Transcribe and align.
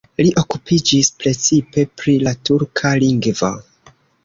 Li 0.19 0.29
okupiĝis 0.41 1.09
precipe 1.25 1.85
pri 2.03 2.17
la 2.29 2.35
turka 2.51 2.95
lingvo. 3.07 3.55